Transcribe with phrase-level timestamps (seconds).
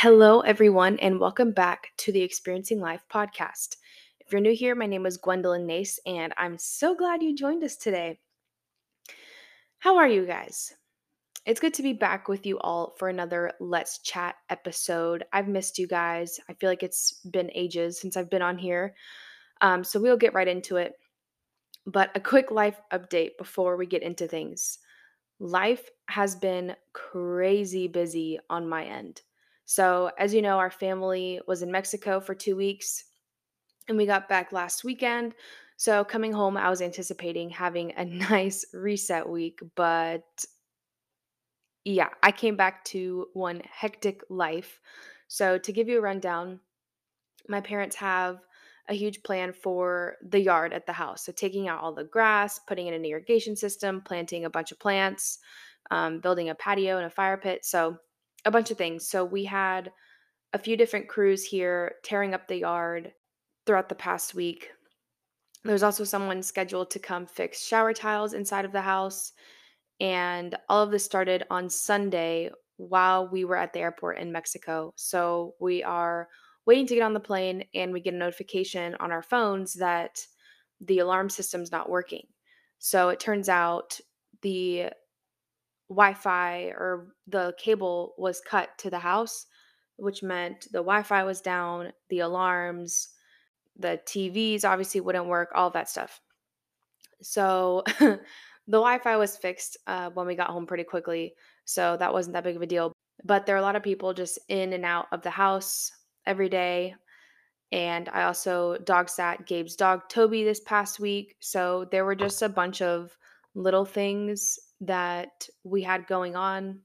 [0.00, 3.78] Hello, everyone, and welcome back to the Experiencing Life podcast.
[4.20, 7.64] If you're new here, my name is Gwendolyn Nace, and I'm so glad you joined
[7.64, 8.20] us today.
[9.80, 10.72] How are you guys?
[11.46, 15.24] It's good to be back with you all for another Let's Chat episode.
[15.32, 16.38] I've missed you guys.
[16.48, 18.94] I feel like it's been ages since I've been on here.
[19.62, 20.92] Um, so we'll get right into it.
[21.86, 24.78] But a quick life update before we get into things.
[25.40, 29.22] Life has been crazy busy on my end.
[29.68, 33.04] So, as you know, our family was in Mexico for two weeks
[33.86, 35.34] and we got back last weekend.
[35.76, 40.24] So, coming home, I was anticipating having a nice reset week, but
[41.84, 44.80] yeah, I came back to one hectic life.
[45.28, 46.60] So, to give you a rundown,
[47.46, 48.38] my parents have
[48.88, 51.26] a huge plan for the yard at the house.
[51.26, 54.78] So, taking out all the grass, putting in an irrigation system, planting a bunch of
[54.78, 55.40] plants,
[55.90, 57.66] um, building a patio and a fire pit.
[57.66, 57.98] So,
[58.48, 59.06] a bunch of things.
[59.06, 59.92] So, we had
[60.52, 63.12] a few different crews here tearing up the yard
[63.66, 64.70] throughout the past week.
[65.64, 69.32] There's also someone scheduled to come fix shower tiles inside of the house.
[70.00, 74.94] And all of this started on Sunday while we were at the airport in Mexico.
[74.96, 76.28] So we are
[76.64, 80.24] waiting to get on the plane and we get a notification on our phones that
[80.80, 82.22] the alarm system's not working.
[82.78, 84.00] So it turns out
[84.42, 84.90] the
[85.88, 89.46] Wi Fi or the cable was cut to the house,
[89.96, 93.08] which meant the Wi Fi was down, the alarms,
[93.78, 96.20] the TVs obviously wouldn't work, all that stuff.
[97.22, 98.20] So the
[98.66, 101.34] Wi Fi was fixed uh, when we got home pretty quickly.
[101.64, 102.92] So that wasn't that big of a deal.
[103.24, 105.90] But there are a lot of people just in and out of the house
[106.26, 106.94] every day.
[107.72, 111.36] And I also dog sat Gabe's dog Toby this past week.
[111.40, 113.16] So there were just a bunch of
[113.54, 116.80] little things that we had going on.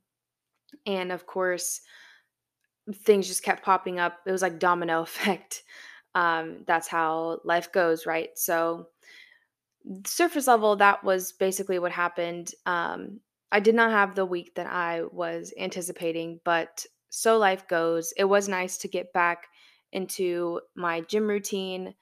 [0.85, 1.81] And of course,
[2.93, 4.19] things just kept popping up.
[4.25, 5.63] It was like domino effect.
[6.15, 8.29] Um, that's how life goes, right?
[8.35, 8.87] So,
[10.05, 12.51] surface level, that was basically what happened.
[12.65, 13.19] Um,
[13.51, 18.13] I did not have the week that I was anticipating, but so life goes.
[18.17, 19.47] It was nice to get back
[19.91, 21.93] into my gym routine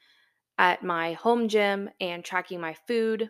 [0.58, 3.30] at my home gym and tracking my food.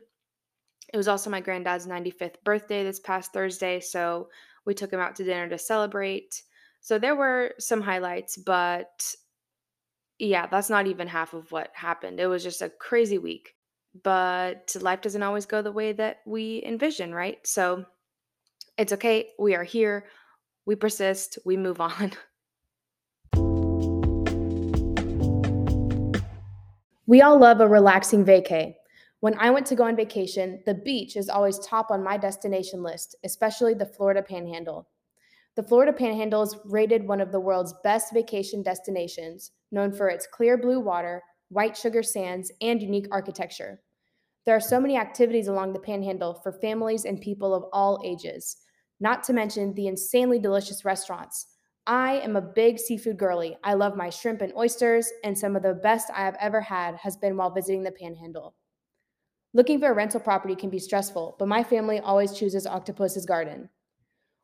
[0.94, 4.28] It was also my granddad's 95th birthday this past Thursday, so
[4.66, 6.42] we took him out to dinner to celebrate.
[6.82, 9.16] So there were some highlights, but
[10.20, 12.20] yeah, that's not even half of what happened.
[12.20, 13.56] It was just a crazy week.
[14.04, 17.46] But life doesn't always go the way that we envision, right?
[17.46, 17.86] So
[18.78, 19.30] it's okay.
[19.38, 20.06] We are here.
[20.66, 21.40] We persist.
[21.46, 22.12] We move on.
[27.08, 28.76] We all love a relaxing vacay.
[29.22, 32.82] When I went to go on vacation, the beach is always top on my destination
[32.82, 34.90] list, especially the Florida Panhandle.
[35.56, 40.26] The Florida Panhandle is rated one of the world's best vacation destinations, known for its
[40.26, 43.80] clear blue water, white sugar sands, and unique architecture.
[44.44, 48.58] There are so many activities along the Panhandle for families and people of all ages,
[49.00, 51.46] not to mention the insanely delicious restaurants.
[51.86, 53.56] I am a big seafood girly.
[53.64, 56.96] I love my shrimp and oysters, and some of the best I have ever had
[56.96, 58.56] has been while visiting the Panhandle.
[59.54, 63.70] Looking for a rental property can be stressful, but my family always chooses Octopus's Garden.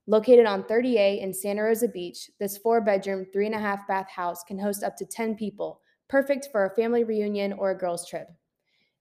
[0.05, 4.09] Located on 30A in Santa Rosa Beach, this four bedroom, three and a half bath
[4.09, 5.79] house can host up to 10 people,
[6.09, 8.27] perfect for a family reunion or a girls' trip.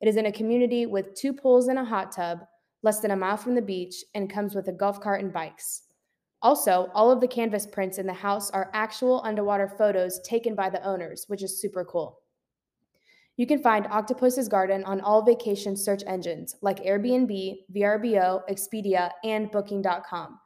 [0.00, 2.40] It is in a community with two pools and a hot tub,
[2.84, 5.82] less than a mile from the beach, and comes with a golf cart and bikes.
[6.40, 10.70] Also, all of the canvas prints in the house are actual underwater photos taken by
[10.70, 12.20] the owners, which is super cool.
[13.36, 19.50] You can find Octopus's Garden on all vacation search engines like Airbnb, VRBO, Expedia, and
[19.50, 20.38] Booking.com.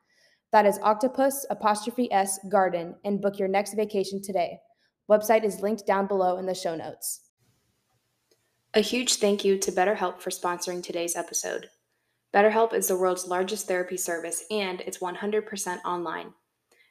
[0.52, 4.58] That is octopus apostrophe s garden and book your next vacation today.
[5.08, 7.20] Website is linked down below in the show notes.
[8.74, 11.69] A huge thank you to BetterHelp for sponsoring today's episode.
[12.34, 16.32] BetterHelp is the world's largest therapy service and it's 100% online.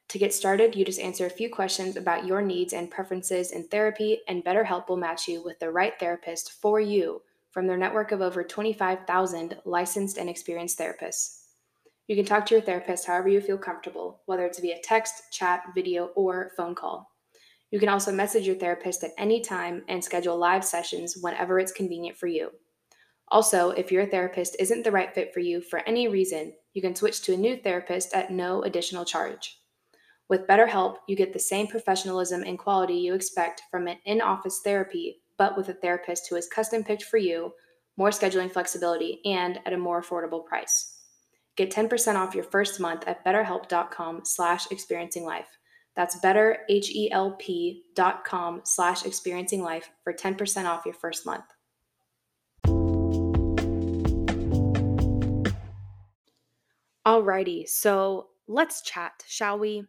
[0.10, 3.68] To get started, you just answer a few questions about your needs and preferences in
[3.68, 7.22] therapy, and BetterHelp will match you with the right therapist for you
[7.52, 11.42] from their network of over 25,000 licensed and experienced therapists.
[12.08, 15.62] You can talk to your therapist however you feel comfortable, whether it's via text, chat,
[15.76, 17.12] video, or phone call.
[17.70, 21.72] You can also message your therapist at any time and schedule live sessions whenever it's
[21.72, 22.50] convenient for you.
[23.28, 26.96] Also, if your therapist isn't the right fit for you for any reason, you can
[26.96, 29.59] switch to a new therapist at no additional charge.
[30.30, 34.62] With BetterHelp, you get the same professionalism and quality you expect from an in office
[34.64, 37.52] therapy, but with a therapist who is custom picked for you,
[37.98, 41.00] more scheduling flexibility, and at a more affordable price.
[41.58, 45.28] Get 10% off your first month at betterhelp.com slash experiencing.
[45.96, 49.68] That's betterhelp.com slash experiencing
[50.04, 51.46] for 10% off your first month.
[57.06, 59.86] Alrighty, so let's chat, shall we?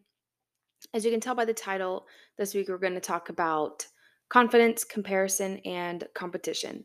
[0.92, 2.06] As you can tell by the title,
[2.36, 3.86] this week we're going to talk about
[4.28, 6.84] confidence, comparison, and competition.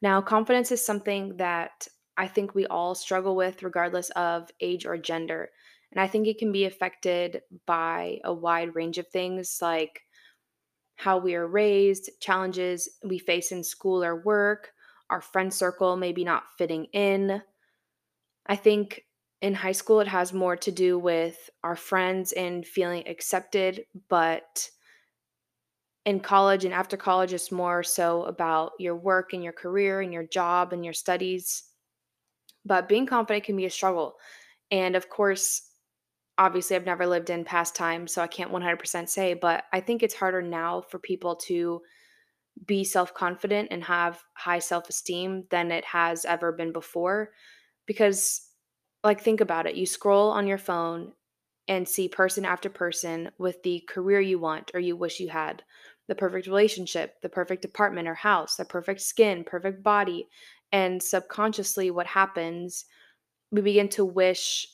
[0.00, 4.96] Now, confidence is something that I think we all struggle with, regardless of age or
[4.96, 5.50] gender.
[5.90, 10.02] And I think it can be affected by a wide range of things like
[10.96, 14.70] how we are raised, challenges we face in school or work,
[15.10, 17.42] our friend circle maybe not fitting in.
[18.46, 19.04] I think
[19.44, 24.70] in high school it has more to do with our friends and feeling accepted, but
[26.06, 30.14] in college and after college it's more so about your work and your career and
[30.14, 31.64] your job and your studies.
[32.64, 34.14] But being confident can be a struggle.
[34.70, 35.60] And of course,
[36.38, 40.02] obviously I've never lived in past times, so I can't 100% say, but I think
[40.02, 41.82] it's harder now for people to
[42.64, 47.32] be self-confident and have high self-esteem than it has ever been before
[47.84, 48.43] because
[49.04, 49.76] like think about it.
[49.76, 51.12] You scroll on your phone
[51.68, 55.62] and see person after person with the career you want or you wish you had,
[56.08, 60.28] the perfect relationship, the perfect apartment or house, the perfect skin, perfect body,
[60.72, 62.86] and subconsciously what happens
[63.54, 64.66] we begin to wish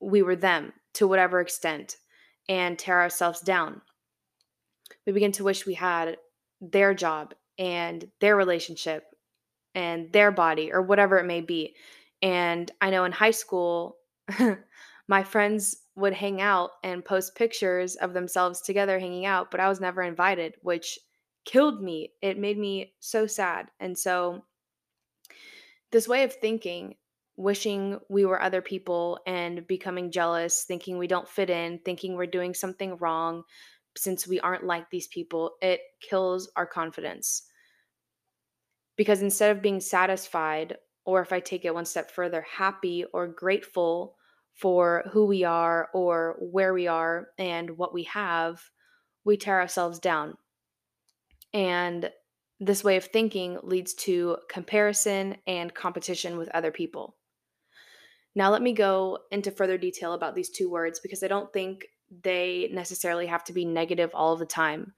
[0.00, 1.96] we were them to whatever extent
[2.46, 3.80] and tear ourselves down.
[5.06, 6.18] We begin to wish we had
[6.60, 9.04] their job and their relationship
[9.74, 11.74] and their body or whatever it may be.
[12.26, 13.98] And I know in high school,
[15.08, 19.68] my friends would hang out and post pictures of themselves together hanging out, but I
[19.68, 20.98] was never invited, which
[21.44, 22.14] killed me.
[22.20, 23.68] It made me so sad.
[23.78, 24.42] And so,
[25.92, 26.96] this way of thinking
[27.36, 32.26] wishing we were other people and becoming jealous, thinking we don't fit in, thinking we're
[32.26, 33.44] doing something wrong
[33.96, 37.42] since we aren't like these people, it kills our confidence.
[38.96, 40.76] Because instead of being satisfied,
[41.06, 44.16] or if I take it one step further, happy or grateful
[44.54, 48.60] for who we are or where we are and what we have,
[49.24, 50.36] we tear ourselves down.
[51.54, 52.10] And
[52.58, 57.16] this way of thinking leads to comparison and competition with other people.
[58.34, 61.86] Now, let me go into further detail about these two words because I don't think
[62.22, 64.92] they necessarily have to be negative all the time.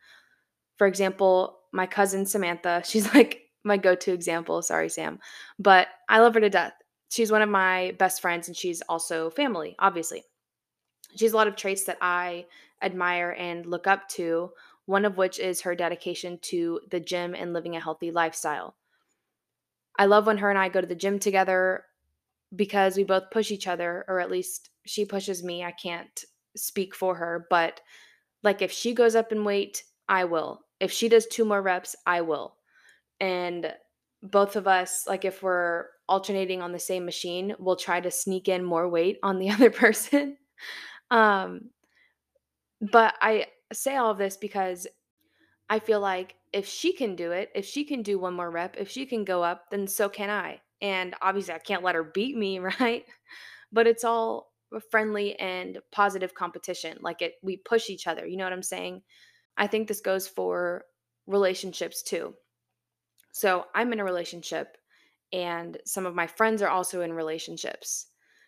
[0.77, 4.63] For example, my cousin Samantha, she's like my go to example.
[4.63, 5.19] Sorry, Sam,
[5.59, 6.75] but I love her to death.
[7.11, 10.25] She's one of my best friends and she's also family, obviously.
[11.17, 12.47] She has a lot of traits that I
[12.83, 14.51] admire and look up to,
[14.87, 18.77] one of which is her dedication to the gym and living a healthy lifestyle.
[19.99, 21.85] I love when her and I go to the gym together
[22.55, 25.65] because we both push each other, or at least she pushes me.
[25.65, 26.25] I can't
[26.57, 27.81] speak for her, but
[28.43, 30.61] like if she goes up in weight, I will.
[30.81, 32.55] If she does two more reps, I will.
[33.21, 33.73] And
[34.23, 38.49] both of us, like if we're alternating on the same machine, we'll try to sneak
[38.49, 40.37] in more weight on the other person.
[41.11, 41.71] um,
[42.81, 44.87] but I say all of this because
[45.69, 48.77] I feel like if she can do it, if she can do one more rep,
[48.79, 50.61] if she can go up, then so can I.
[50.81, 53.05] And obviously, I can't let her beat me, right?
[53.73, 54.53] But it's all
[54.91, 56.99] friendly and positive competition.
[57.01, 58.27] Like it, we push each other.
[58.27, 59.03] You know what I'm saying?
[59.57, 60.85] I think this goes for
[61.27, 62.35] relationships too.
[63.39, 64.77] So I'm in a relationship,
[65.33, 68.07] and some of my friends are also in relationships.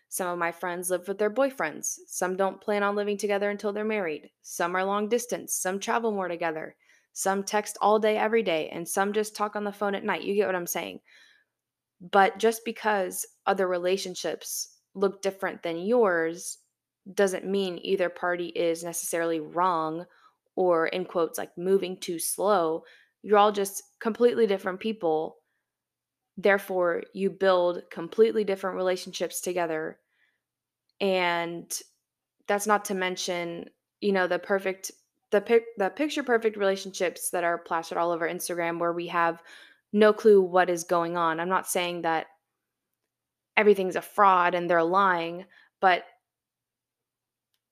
[0.09, 1.99] Some of my friends live with their boyfriends.
[2.07, 4.31] Some don't plan on living together until they're married.
[4.41, 5.53] Some are long distance.
[5.53, 6.75] Some travel more together.
[7.13, 10.23] Some text all day, every day, and some just talk on the phone at night.
[10.23, 10.99] You get what I'm saying?
[12.01, 16.57] But just because other relationships look different than yours
[17.13, 20.05] doesn't mean either party is necessarily wrong
[20.57, 22.83] or, in quotes, like moving too slow.
[23.23, 25.37] You're all just completely different people.
[26.37, 29.99] Therefore, you build completely different relationships together.
[30.99, 31.71] And
[32.47, 33.65] that's not to mention,
[33.99, 34.91] you know, the perfect
[35.31, 39.41] the pic the picture perfect relationships that are plastered all over Instagram where we have
[39.93, 41.39] no clue what is going on.
[41.39, 42.27] I'm not saying that
[43.57, 45.45] everything's a fraud and they're lying,
[45.79, 46.03] but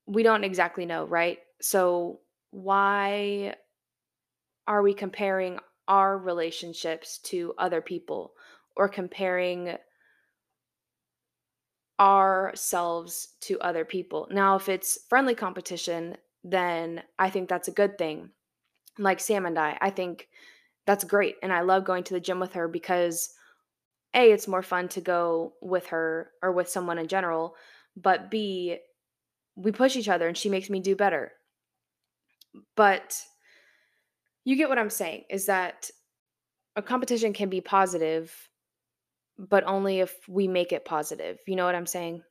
[0.05, 1.39] we don't exactly know, right?
[1.61, 2.19] So
[2.51, 3.55] why
[4.69, 5.57] are we comparing
[5.87, 8.33] our relationships to other people
[8.75, 9.75] or comparing
[11.99, 14.27] ourselves to other people?
[14.29, 18.29] Now, if it's friendly competition, then I think that's a good thing.
[18.99, 20.29] Like Sam and I, I think
[20.85, 21.35] that's great.
[21.41, 23.33] And I love going to the gym with her because
[24.13, 27.55] A, it's more fun to go with her or with someone in general,
[27.97, 28.77] but B,
[29.55, 31.31] we push each other and she makes me do better.
[32.75, 33.19] But
[34.49, 35.91] you get what I'm saying is that
[36.75, 38.33] a competition can be positive,
[39.37, 41.37] but only if we make it positive.
[41.45, 42.23] You know what I'm saying?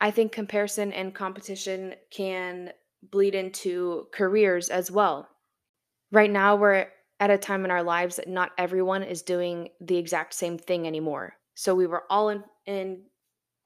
[0.00, 2.70] I think comparison and competition can
[3.10, 5.28] bleed into careers as well.
[6.12, 6.86] Right now, we're
[7.18, 10.86] at a time in our lives that not everyone is doing the exact same thing
[10.86, 11.34] anymore.
[11.54, 13.02] So we were all in in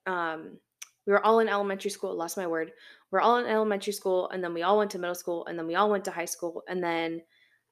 [0.06, 0.58] um,
[1.06, 2.16] we were all in elementary school.
[2.16, 2.72] Lost my word.
[3.10, 5.66] We're all in elementary school, and then we all went to middle school, and then
[5.66, 7.20] we all went to high school, and then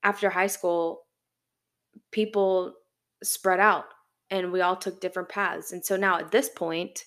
[0.07, 1.03] after high school,
[2.13, 2.75] people
[3.25, 3.87] spread out,
[4.31, 5.73] and we all took different paths.
[5.73, 7.05] And so now at this point,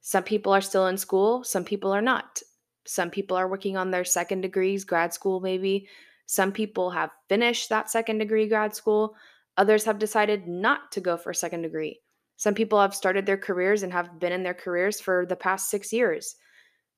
[0.00, 2.40] some people are still in school, some people are not.
[2.86, 5.88] Some people are working on their second degrees, grad school maybe.
[6.24, 9.14] Some people have finished that second degree grad school.
[9.58, 12.00] Others have decided not to go for a second degree.
[12.36, 15.68] Some people have started their careers and have been in their careers for the past
[15.68, 16.36] six years.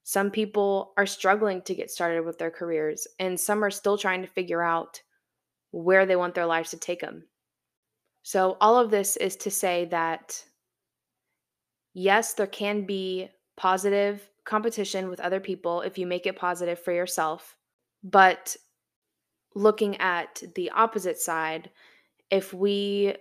[0.04, 4.22] Some people are struggling to get started with their careers, and some are still trying
[4.22, 5.02] to figure out
[5.70, 7.25] where they want their lives to take them.
[8.22, 10.44] So, all of this is to say that
[11.94, 16.92] yes, there can be positive competition with other people if you make it positive for
[16.92, 17.56] yourself,
[18.02, 18.56] but
[19.54, 21.70] looking at the opposite side,
[22.30, 23.14] if we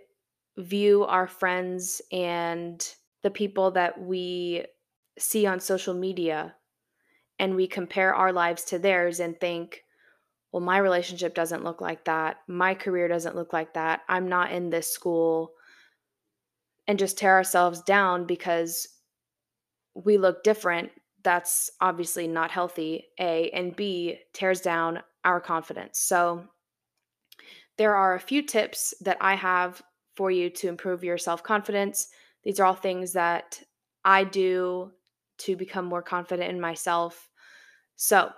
[0.57, 4.65] view our friends and the people that we
[5.17, 6.55] see on social media
[7.39, 9.83] and we compare our lives to theirs and think,
[10.57, 12.37] well, my relationship doesn't look like that.
[12.47, 14.01] My career doesn't look like that.
[14.09, 15.51] I'm not in this school.
[16.87, 18.87] And just tear ourselves down because
[19.93, 20.89] we look different.
[21.23, 23.51] That's obviously not healthy, A.
[23.51, 25.99] And B, tears down our confidence.
[25.99, 26.43] So,
[27.77, 29.83] there are a few tips that I have
[30.15, 32.07] for you to improve your self confidence.
[32.43, 33.61] These are all things that
[34.03, 34.91] I do
[35.41, 37.29] to become more confident in myself.
[37.95, 38.31] So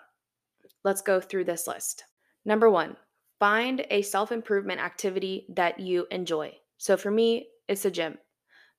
[0.83, 2.03] let's go through this list.
[2.49, 2.97] Number one,
[3.39, 6.55] find a self improvement activity that you enjoy.
[6.77, 8.17] So for me, it's a gym,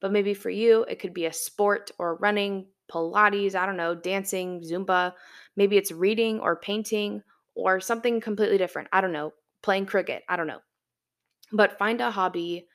[0.00, 3.94] but maybe for you, it could be a sport or running, Pilates, I don't know,
[3.94, 5.12] dancing, Zumba.
[5.54, 7.22] Maybe it's reading or painting
[7.54, 8.88] or something completely different.
[8.92, 10.24] I don't know, playing cricket.
[10.28, 10.62] I don't know.
[11.52, 12.66] But find a hobby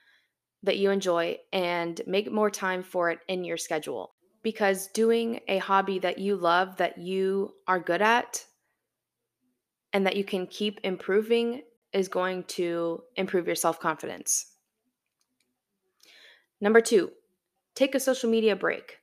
[0.64, 4.16] that you enjoy and make more time for it in your schedule.
[4.44, 8.46] Because doing a hobby that you love, that you are good at,
[9.96, 11.62] and that you can keep improving
[11.94, 14.48] is going to improve your self confidence.
[16.60, 17.12] Number two,
[17.76, 18.98] take a social media break.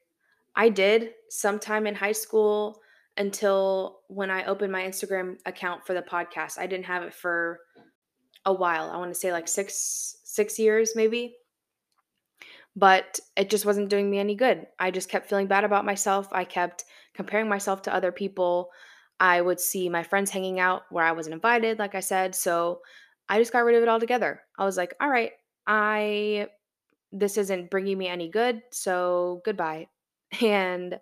[0.55, 2.83] I did sometime in high school
[3.17, 6.59] until when I opened my Instagram account for the podcast.
[6.59, 7.61] I didn't have it for
[8.45, 8.91] a while.
[8.91, 11.37] I want to say like 6 6 years maybe
[12.75, 14.67] but it just wasn't doing me any good.
[14.79, 16.29] I just kept feeling bad about myself.
[16.33, 16.85] I kept
[17.15, 18.71] comparing myself to other people.
[19.23, 22.35] I would see my friends hanging out where I wasn't invited, like I said.
[22.35, 22.81] So
[23.29, 24.43] I just got rid of it altogether.
[24.59, 25.31] I was like, all right,
[25.65, 26.49] I,
[27.13, 28.63] this isn't bringing me any good.
[28.73, 29.87] So goodbye.
[30.43, 30.99] And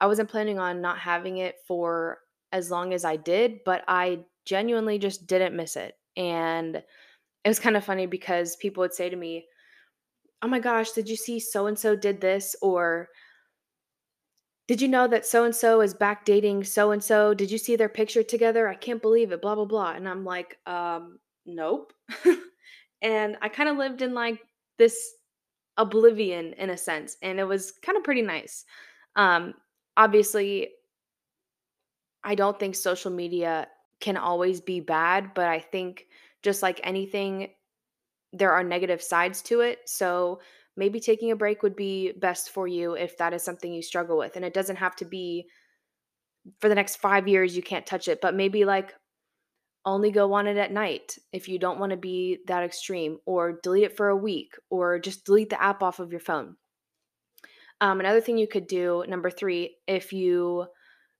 [0.00, 2.18] I wasn't planning on not having it for
[2.52, 5.94] as long as I did, but I genuinely just didn't miss it.
[6.16, 9.46] And it was kind of funny because people would say to me,
[10.42, 12.54] oh my gosh, did you see so and so did this?
[12.60, 13.08] Or
[14.66, 17.34] did you know that so and so is back dating so and so?
[17.34, 18.68] Did you see their picture together?
[18.68, 19.92] I can't believe it, blah, blah, blah.
[19.92, 21.92] And I'm like, um, nope.
[23.02, 24.40] and I kind of lived in like
[24.78, 24.96] this
[25.76, 27.16] oblivion in a sense.
[27.20, 28.64] And it was kind of pretty nice.
[29.16, 29.54] Um,
[29.96, 30.70] obviously,
[32.22, 33.68] I don't think social media
[34.00, 36.06] can always be bad, but I think
[36.42, 37.50] just like anything
[38.32, 39.80] there are negative sides to it.
[39.86, 40.40] So
[40.76, 44.18] maybe taking a break would be best for you if that is something you struggle
[44.18, 44.36] with.
[44.36, 45.46] And it doesn't have to be
[46.60, 48.94] for the next five years, you can't touch it, but maybe like
[49.86, 53.60] only go on it at night if you don't want to be that extreme, or
[53.62, 56.56] delete it for a week, or just delete the app off of your phone.
[57.80, 60.66] Um, another thing you could do, number three, if you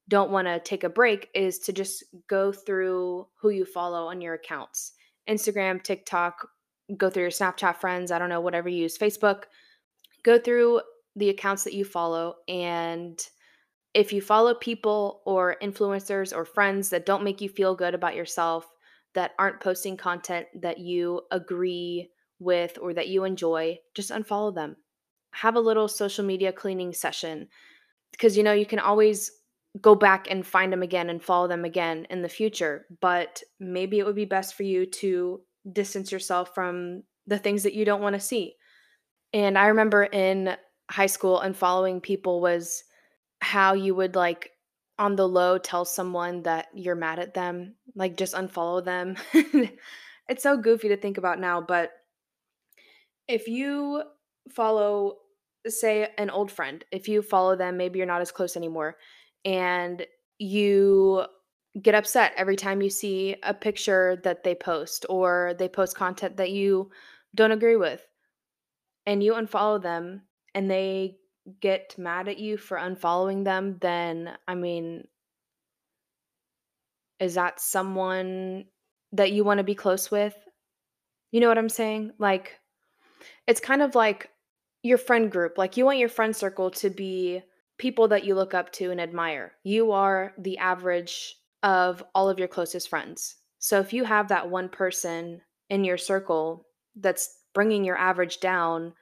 [0.08, 4.20] don't want to take a break, is to just go through who you follow on
[4.20, 4.92] your accounts
[5.28, 6.49] Instagram, TikTok,
[6.97, 9.45] go through your Snapchat friends, I don't know, whatever you use, Facebook,
[10.23, 10.81] go through
[11.17, 12.37] the accounts that you follow.
[12.49, 13.21] And
[13.95, 18.17] if you follow people or influencers or friends that don't make you feel good about
[18.17, 18.67] yourself,
[19.14, 22.11] that aren't posting content that you agree
[22.41, 24.76] with or that you enjoy, just unfollow them.
[25.33, 27.49] Have a little social media cleaning session
[28.11, 29.31] because you know you can always
[29.81, 33.99] go back and find them again and follow them again in the future, but maybe
[33.99, 38.02] it would be best for you to distance yourself from the things that you don't
[38.02, 38.54] want to see.
[39.33, 40.56] And I remember in
[40.90, 42.85] high school and following people was
[43.40, 44.50] how you would like
[44.99, 49.16] on the low tell someone that you're mad at them, like just unfollow them.
[50.28, 51.92] it's so goofy to think about now, but
[53.26, 54.02] if you
[54.50, 55.16] follow
[55.66, 58.97] say an old friend, if you follow them, maybe you're not as close anymore
[59.44, 60.06] and
[60.38, 61.25] you
[61.81, 66.37] get upset every time you see a picture that they post or they post content
[66.37, 66.90] that you
[67.35, 68.07] don't agree with
[69.07, 70.23] and you unfollow them
[70.54, 71.16] and they
[71.61, 75.07] get mad at you for unfollowing them, then I mean,
[77.21, 78.66] is that someone
[79.12, 80.37] that you want to be close with?
[81.33, 82.12] You know what I'm saying?
[82.19, 82.59] Like,
[83.47, 84.31] it's kind of like
[84.83, 85.59] your friend group.
[85.59, 87.43] Like, you want your friend circle to be
[87.78, 89.52] people that you look up to and admire.
[89.64, 93.37] You are the average of all of your closest friends.
[93.59, 95.40] So, if you have that one person
[95.71, 98.92] in your circle that's bringing your average down,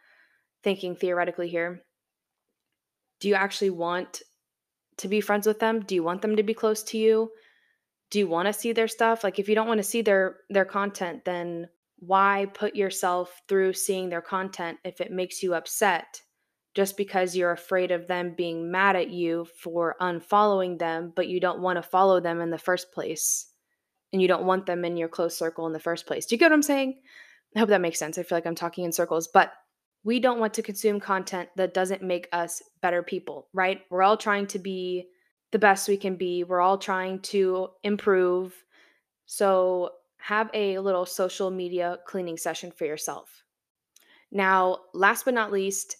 [0.62, 1.82] thinking theoretically here,
[3.20, 4.22] do you actually want
[4.98, 5.80] to be friends with them?
[5.80, 7.32] Do you want them to be close to you?
[8.10, 9.24] Do you want to see their stuff?
[9.24, 13.72] Like if you don't want to see their their content, then why put yourself through
[13.72, 16.20] seeing their content if it makes you upset
[16.74, 21.38] just because you're afraid of them being mad at you for unfollowing them, but you
[21.38, 23.48] don't want to follow them in the first place
[24.12, 26.26] and you don't want them in your close circle in the first place.
[26.26, 26.98] Do you get what I'm saying?
[27.54, 28.18] I hope that makes sense.
[28.18, 29.52] I feel like I'm talking in circles, but
[30.04, 33.82] we don't want to consume content that doesn't make us better people, right?
[33.90, 35.08] We're all trying to be
[35.52, 36.44] the best we can be.
[36.44, 38.54] We're all trying to improve.
[39.26, 43.42] So, have a little social media cleaning session for yourself.
[44.30, 45.96] Now, last but not least,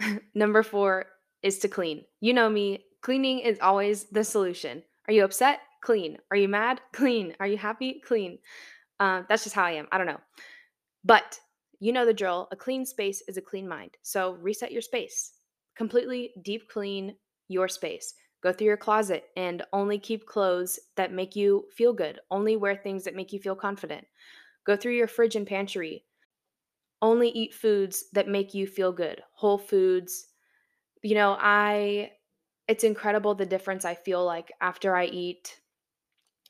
[0.34, 1.06] number four
[1.42, 2.04] is to clean.
[2.20, 4.82] You know me, cleaning is always the solution.
[5.08, 5.60] Are you upset?
[5.82, 6.18] Clean.
[6.30, 6.80] Are you mad?
[6.92, 7.34] Clean.
[7.38, 8.00] Are you happy?
[8.04, 8.38] Clean.
[8.98, 9.86] Uh, that's just how I am.
[9.92, 10.20] I don't know.
[11.04, 11.38] But
[11.78, 12.48] you know the drill.
[12.50, 13.92] A clean space is a clean mind.
[14.02, 15.32] So reset your space.
[15.76, 17.14] Completely deep clean
[17.48, 18.14] your space.
[18.42, 22.20] Go through your closet and only keep clothes that make you feel good.
[22.30, 24.06] Only wear things that make you feel confident.
[24.66, 26.04] Go through your fridge and pantry.
[27.02, 29.22] Only eat foods that make you feel good.
[29.32, 30.28] Whole foods.
[31.02, 32.12] You know, I
[32.68, 35.60] it's incredible the difference I feel like after I eat.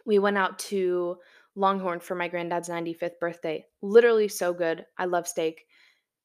[0.07, 1.17] We went out to
[1.57, 3.67] Longhorn for my granddad's 95th birthday.
[3.83, 4.87] Literally so good.
[4.99, 5.67] I love steak.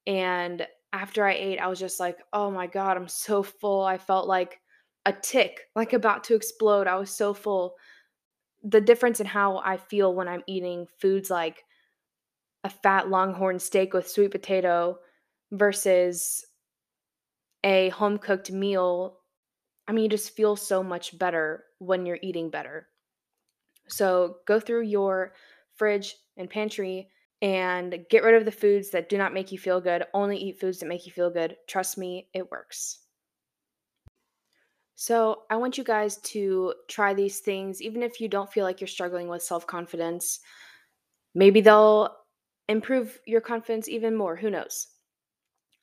[0.05, 3.83] And after I ate, I was just like, oh my God, I'm so full.
[3.83, 4.59] I felt like
[5.05, 6.87] a tick, like about to explode.
[6.87, 7.75] I was so full.
[8.63, 11.63] The difference in how I feel when I'm eating foods like
[12.63, 14.99] a fat longhorn steak with sweet potato
[15.51, 16.45] versus
[17.63, 19.17] a home cooked meal.
[19.87, 22.87] I mean, you just feel so much better when you're eating better.
[23.87, 25.33] So go through your
[25.75, 27.09] fridge and pantry
[27.41, 30.03] and get rid of the foods that do not make you feel good.
[30.13, 31.57] Only eat foods that make you feel good.
[31.67, 32.99] Trust me, it works.
[34.95, 38.79] So, I want you guys to try these things, even if you don't feel like
[38.79, 40.39] you're struggling with self confidence.
[41.33, 42.15] Maybe they'll
[42.67, 44.35] improve your confidence even more.
[44.35, 44.87] Who knows?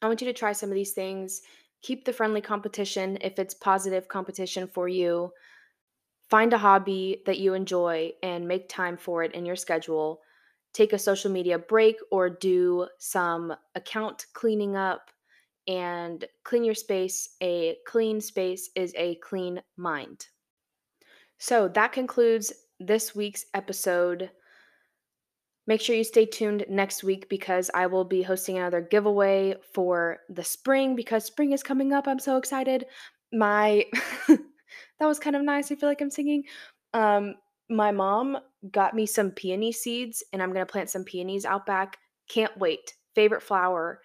[0.01, 1.43] I want you to try some of these things.
[1.83, 5.33] Keep the friendly competition if it's positive competition for you.
[6.29, 10.21] Find a hobby that you enjoy and make time for it in your schedule.
[10.75, 15.11] Take a social media break or do some account cleaning up
[15.67, 17.31] and clean your space.
[17.43, 20.27] A clean space is a clean mind.
[21.39, 24.31] So that concludes this week's episode.
[25.69, 30.21] Make sure you stay tuned next week because I will be hosting another giveaway for
[30.31, 32.09] the spring because spring is coming up.
[32.09, 32.87] I'm so excited.
[33.35, 33.85] My
[34.29, 34.39] that
[35.03, 35.71] was kind of nice.
[35.71, 36.45] I feel like I'm singing.
[36.95, 37.35] Um,
[37.69, 38.39] my mom
[38.71, 41.99] got me some peony seeds, and I'm gonna plant some peonies out back.
[42.31, 42.95] Can't wait.
[43.15, 44.01] Favorite flower.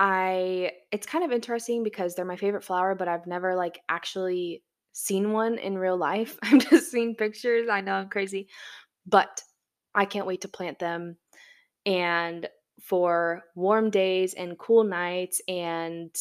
[0.00, 4.64] I it's kind of interesting because they're my favorite flower, but I've never like actually
[4.94, 6.36] seen one in real life.
[6.42, 7.68] I've just seen pictures.
[7.70, 8.48] I know I'm crazy,
[9.06, 9.40] but
[9.94, 11.16] I can't wait to plant them.
[11.86, 12.48] And
[12.82, 16.14] for warm days and cool nights and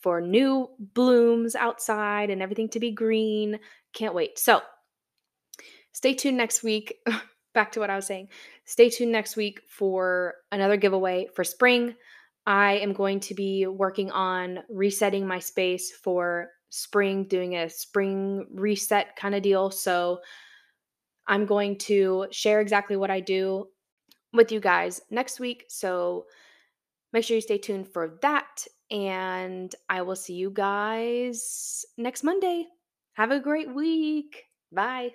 [0.00, 3.58] for new blooms outside and everything to be green.
[3.92, 4.38] Can't wait.
[4.38, 4.62] So,
[5.92, 6.94] stay tuned next week.
[7.54, 8.28] Back to what I was saying.
[8.64, 11.94] Stay tuned next week for another giveaway for spring.
[12.46, 18.46] I am going to be working on resetting my space for spring, doing a spring
[18.54, 19.70] reset kind of deal.
[19.70, 20.20] So,
[21.30, 23.68] I'm going to share exactly what I do
[24.34, 25.64] with you guys next week.
[25.68, 26.26] So,
[27.12, 28.66] make sure you stay tuned for that.
[28.90, 32.66] And I will see you guys next Monday.
[33.14, 34.44] Have a great week.
[34.72, 35.12] Bye.